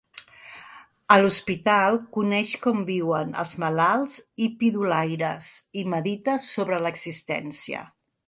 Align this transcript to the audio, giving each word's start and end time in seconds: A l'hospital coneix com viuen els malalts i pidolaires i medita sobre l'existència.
A 1.15 1.17
l'hospital 1.23 1.97
coneix 2.17 2.53
com 2.63 2.79
viuen 2.87 3.35
els 3.43 3.53
malalts 3.63 4.17
i 4.45 4.49
pidolaires 4.63 5.51
i 5.83 5.87
medita 5.95 6.37
sobre 6.47 6.83
l'existència. 6.87 7.85